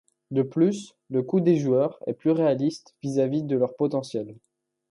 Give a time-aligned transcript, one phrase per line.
[0.31, 4.35] De plus, le coût des joueurs est plus réaliste vis-à-vis de leur potentiel.